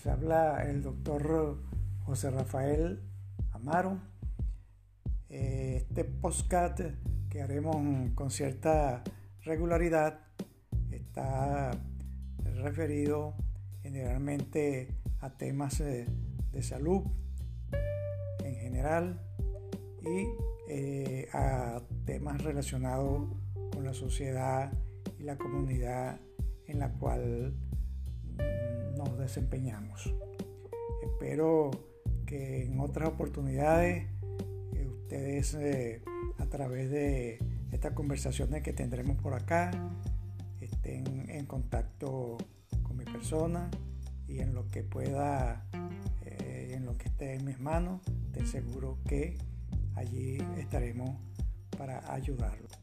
Les 0.00 0.06
habla 0.06 0.62
el 0.62 0.82
doctor 0.82 1.58
José 2.06 2.30
Rafael 2.30 3.02
Amaro. 3.52 4.00
Eh, 5.28 5.84
este 5.86 6.04
podcast 6.04 6.80
que 7.28 7.42
haremos 7.42 7.76
con 8.14 8.30
cierta 8.30 9.04
regularidad 9.42 10.20
está 10.90 11.72
referido 12.62 13.34
generalmente 13.82 14.88
a 15.20 15.36
temas 15.36 15.76
de 15.80 16.62
salud 16.62 17.02
en 18.42 18.54
general 18.54 19.20
y 20.00 20.28
eh, 20.70 21.28
a 21.34 21.82
temas 22.06 22.42
relacionados 22.42 23.28
con 23.70 23.84
la 23.84 23.92
sociedad 23.92 24.72
y 25.18 25.24
la 25.24 25.36
comunidad 25.36 26.18
en 26.68 26.78
la 26.78 26.90
cual 26.90 27.54
desempeñamos. 29.30 30.12
Espero 31.04 31.70
que 32.26 32.64
en 32.64 32.80
otras 32.80 33.10
oportunidades 33.10 34.08
eh, 34.74 34.88
ustedes 34.88 35.54
eh, 35.54 36.02
a 36.38 36.46
través 36.46 36.90
de 36.90 37.38
estas 37.70 37.92
conversaciones 37.92 38.64
que 38.64 38.72
tendremos 38.72 39.16
por 39.18 39.34
acá 39.34 39.70
estén 40.60 41.30
en 41.30 41.46
contacto 41.46 42.38
con 42.82 42.96
mi 42.96 43.04
persona 43.04 43.70
y 44.26 44.40
en 44.40 44.52
lo 44.52 44.68
que 44.68 44.82
pueda, 44.82 45.64
en 46.22 46.84
lo 46.84 46.96
que 46.98 47.08
esté 47.08 47.34
en 47.34 47.44
mis 47.44 47.60
manos, 47.60 48.00
te 48.32 48.44
seguro 48.46 48.98
que 49.06 49.38
allí 49.94 50.38
estaremos 50.58 51.16
para 51.78 52.12
ayudarlo. 52.12 52.79